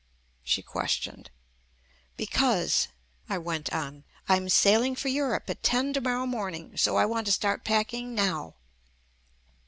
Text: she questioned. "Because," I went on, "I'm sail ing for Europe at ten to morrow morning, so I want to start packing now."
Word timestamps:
she 0.41 0.63
questioned. 0.63 1.29
"Because," 2.17 2.87
I 3.29 3.37
went 3.37 3.71
on, 3.71 4.03
"I'm 4.27 4.49
sail 4.49 4.81
ing 4.81 4.95
for 4.95 5.09
Europe 5.09 5.47
at 5.47 5.61
ten 5.61 5.93
to 5.93 6.01
morrow 6.01 6.25
morning, 6.25 6.75
so 6.75 6.95
I 6.95 7.05
want 7.05 7.27
to 7.27 7.31
start 7.31 7.63
packing 7.63 8.15
now." 8.15 8.55